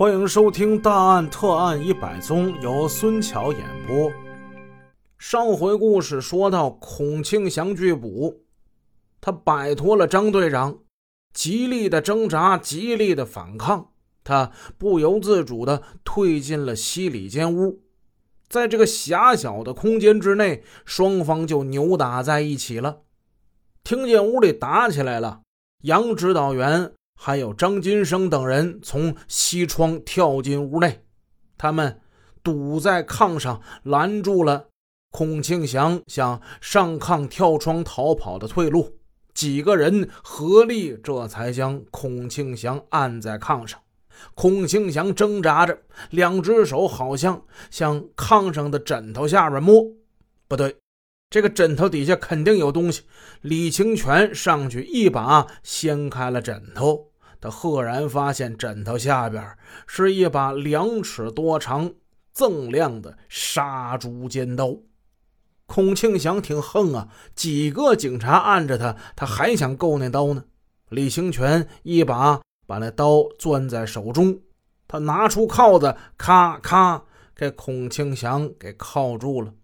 [0.00, 4.10] 欢迎收听《大案特案一百宗》，由孙桥演播。
[5.18, 8.40] 上回故事说到，孔庆祥拒捕，
[9.20, 10.78] 他摆脱了张队长，
[11.34, 13.90] 极力的挣扎，极力的反抗，
[14.24, 17.82] 他不由自主的退进了西里间屋。
[18.48, 23.02] 在这个狭小的空间之内，双方就扭打在一起了。
[23.84, 25.42] 听见屋里打起来了，
[25.82, 26.94] 杨指导员。
[27.22, 31.04] 还有张金生等人从西窗跳进屋内，
[31.58, 32.00] 他们
[32.42, 34.68] 堵在炕上，拦住了
[35.10, 38.96] 孔庆祥想上炕跳窗逃跑的退路。
[39.34, 43.78] 几个人合力，这才将孔庆祥按在炕上。
[44.34, 45.78] 孔庆祥挣扎着，
[46.08, 49.84] 两只手好像向炕上的枕头下边摸。
[50.48, 50.74] 不对，
[51.28, 53.02] 这个枕头底下肯定有东西。
[53.42, 57.09] 李清泉上去一把掀开了枕头。
[57.40, 61.92] 他赫然发现枕头下边是一把两尺多长、
[62.34, 64.76] 锃亮的杀猪尖刀。
[65.66, 70.44] 孔庆祥挺横啊，几个警察按着他，他还想够那刀呢。
[70.88, 74.40] 李兴全一把把那刀攥在手中，
[74.88, 77.04] 他拿出铐子，咔咔
[77.36, 79.54] 给孔庆祥给铐住了。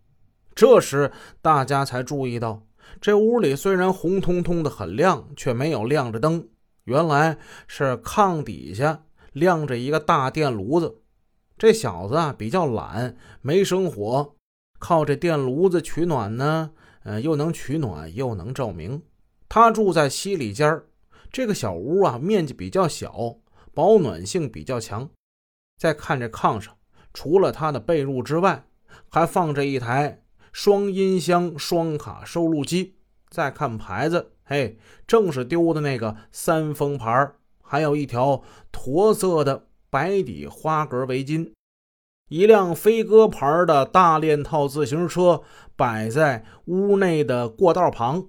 [0.54, 1.10] 这时
[1.42, 2.62] 大家才注意到，
[3.00, 6.48] 这屋里虽然红彤彤的很亮，却没有亮着灯。
[6.86, 11.02] 原来是炕底下亮着一个大电炉子，
[11.58, 14.36] 这小子啊比较懒，没生火，
[14.78, 16.70] 靠这电炉子取暖呢，
[17.02, 19.02] 呃，又能取暖又能照明。
[19.48, 20.80] 他住在西里间
[21.32, 23.36] 这个小屋啊面积比较小，
[23.74, 25.10] 保暖性比较强。
[25.78, 26.76] 再看这炕上，
[27.12, 28.64] 除了他的被褥之外，
[29.08, 32.94] 还放着一台双音箱双卡收录机。
[33.28, 34.35] 再看牌子。
[34.48, 41.50] 嘿，正是丢的那个三丰牌还有一条驼色的白底花格围巾，
[42.28, 45.42] 一辆飞鸽牌的大链套自行车
[45.74, 48.28] 摆在屋内的过道旁，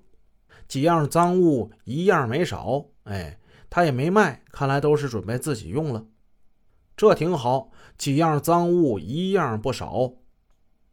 [0.68, 2.86] 几样赃物一样没少。
[3.04, 6.08] 哎，他也没卖，看来都是准备自己用了。
[6.96, 10.14] 这挺好，几样赃物一样不少。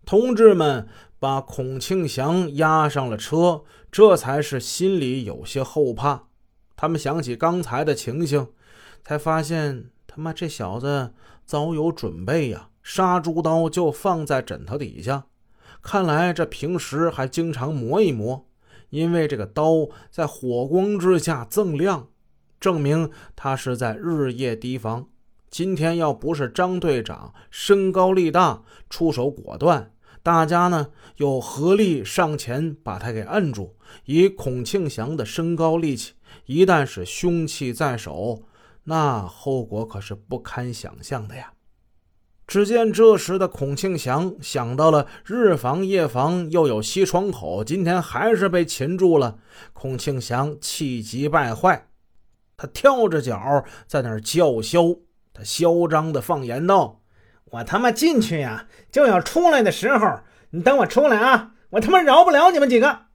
[0.04, 0.88] 同志们。
[1.16, 6.24] 把孔庆祥押上了车，这才是心里有些后怕。
[6.76, 8.48] 他们想起刚才的情形，
[9.02, 11.14] 才发现他妈这小子
[11.46, 12.68] 早有准备呀！
[12.82, 15.24] 杀猪刀就放在枕头底下，
[15.80, 18.46] 看来这平时还经常磨一磨，
[18.90, 22.08] 因为这个刀在火光之下锃亮，
[22.60, 25.08] 证明他是在日夜提防。
[25.54, 29.92] 今天要不是张队长身高力大，出手果断。
[30.20, 30.88] 大家呢
[31.18, 33.76] 又合力上前把他给摁住。
[34.06, 36.14] 以孔庆祥的身高力气，
[36.46, 38.42] 一旦是凶器在手，
[38.82, 41.52] 那后果可是不堪想象的呀！
[42.48, 49.38] 只见这时的孔庆祥想到了日防夜防，又有西窗口，今天还是被擒住了。
[49.72, 51.86] 孔庆祥气急败坏，
[52.56, 54.96] 他跳着脚在那儿叫嚣，
[55.34, 57.02] 他嚣张的放言道。
[57.46, 61.52] 我他妈进去呀，就要出来的时候，你等我出来啊！
[61.70, 63.06] 我他妈饶不了你们几个。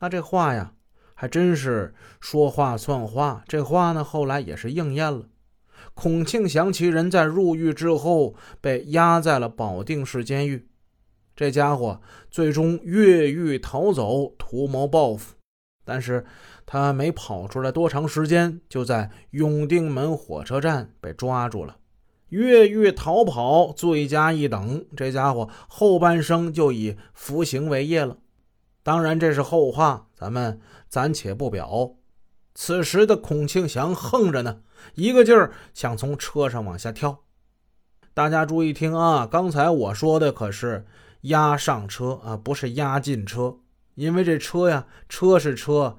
[0.00, 0.72] 那这话呀，
[1.14, 3.44] 还真是说话算话。
[3.46, 5.26] 这话呢，后来也是应验了。
[5.94, 10.68] 孔庆祥其人在入狱之后，被押在了保定市监狱。
[11.36, 15.34] 这家伙最终越狱逃走，图谋报复。
[15.84, 16.24] 但是
[16.64, 21.76] 他没跑出来多长时间，就在永定门火车站被抓住了。
[22.28, 24.84] 越狱逃跑，罪加一等。
[24.96, 28.16] 这家伙后半生就以服刑为业了。
[28.82, 31.92] 当然，这是后话，咱们暂且不表。
[32.54, 34.60] 此时的孔庆祥横着呢，
[34.94, 37.20] 一个劲儿想从车上往下跳。
[38.14, 40.86] 大家注意听啊，刚才我说的可是
[41.22, 43.58] 押上车啊，不是押进车。
[43.94, 45.98] 因为这车呀，车是车，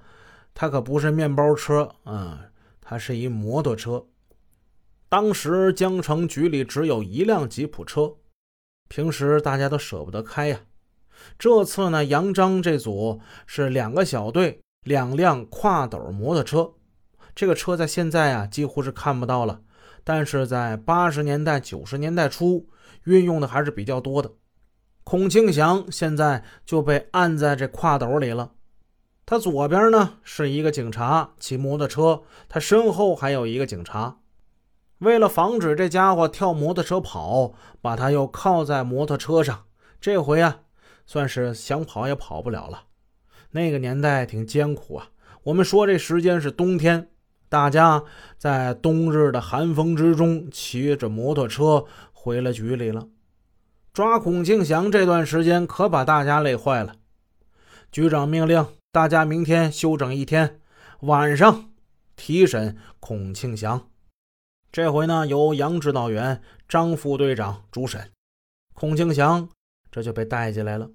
[0.53, 2.45] 它可不是面包车啊，
[2.81, 4.05] 它是一摩托车。
[5.09, 8.15] 当时江城局里只有一辆吉普车，
[8.89, 10.61] 平时大家都舍不得开呀。
[11.37, 16.73] 这次呢，杨章这组是两个小队，两辆跨斗摩托车。
[17.35, 19.61] 这个车在现在啊几乎是看不到了，
[20.03, 22.67] 但是在八十年代、九十年代初
[23.05, 24.31] 运用的还是比较多的。
[25.03, 28.52] 孔庆祥现在就被按在这跨斗里了，
[29.25, 34.17] 他左边呢是一个警察骑摩托车，他身后还有一个警察。
[34.99, 39.65] 为了防止这家伙跳摩托车跑，把他又靠在摩托车上。
[39.99, 40.59] 这回啊，
[41.05, 42.83] 算是想跑也跑不了了。
[43.51, 45.09] 那个年代挺艰苦啊。
[45.43, 47.09] 我们说这时间是冬天，
[47.49, 48.03] 大家
[48.37, 53.07] 在冬日的寒风之中骑着摩托车回了局里了。
[53.93, 56.95] 抓孔庆祥这段时间可把大家累坏了。
[57.91, 60.59] 局长命令大家明天休整一天，
[60.99, 61.71] 晚上
[62.15, 63.87] 提审孔庆祥。
[64.71, 68.11] 这回呢，由杨指导员、张副队长主审。
[68.75, 69.49] 孔庆祥
[69.91, 70.91] 这就被带进来了。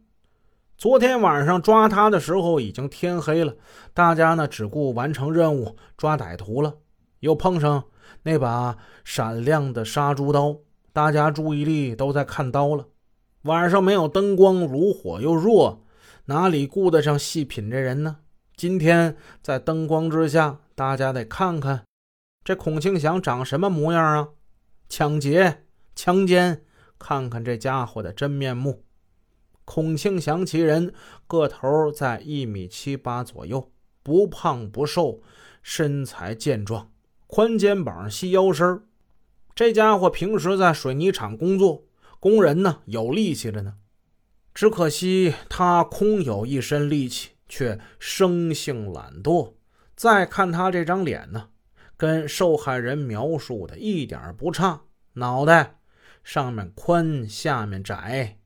[0.76, 3.56] 昨天晚上抓他的时候已经天黑了，
[3.92, 6.76] 大家呢只顾完成任务抓歹徒了，
[7.18, 7.82] 又碰上
[8.22, 10.56] 那把闪亮的杀猪刀，
[10.92, 12.86] 大家注意力都在看刀了。
[13.42, 15.84] 晚上没有灯光，炉火又弱，
[16.28, 18.18] 哪里顾得上细品这人呢？
[18.54, 21.84] 今天在灯光之下，大家得看看。
[22.44, 24.28] 这孔庆祥长什么模样啊？
[24.90, 25.64] 抢劫、
[25.94, 26.62] 强奸，
[26.98, 28.84] 看看这家伙的真面目。
[29.64, 30.92] 孔庆祥其人
[31.26, 33.72] 个头在一米七八左右，
[34.02, 35.22] 不胖不瘦，
[35.62, 36.92] 身材健壮，
[37.26, 38.82] 宽肩膀、细腰身。
[39.54, 41.84] 这家伙平时在水泥厂工作，
[42.20, 43.76] 工人呢有力气着呢。
[44.58, 49.52] 只可惜他空有一身力气，却生性懒惰。
[49.94, 51.50] 再看他这张脸呢？
[51.96, 54.80] 跟受害人描述的一点不差，
[55.12, 55.78] 脑袋
[56.24, 58.38] 上面宽，下面窄，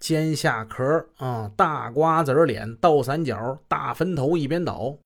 [0.00, 4.98] 尖下壳啊，大瓜子脸，倒三角，大分头一边倒。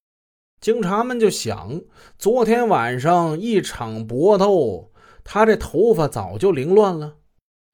[0.59, 1.79] 警察们就想，
[2.17, 4.91] 昨天晚上一场搏斗，
[5.23, 7.17] 他这头发早就凌乱了，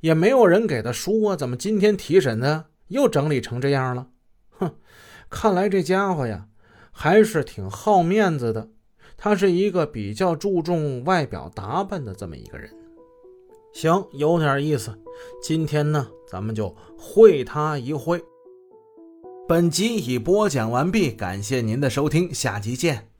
[0.01, 4.07] 也没有人给他说，怎么今天提审他又整理成这样了？
[4.51, 4.75] 哼，
[5.29, 6.47] 看来这家伙呀，
[6.91, 8.69] 还是挺好面子的。
[9.17, 12.69] 他是一个比较注重外表打扮的这么一个人，
[13.73, 14.97] 行，有点意思。
[15.41, 18.23] 今天呢，咱们就会他一会。
[19.47, 23.10] 本集已播讲完毕，感谢您的收听，下集见。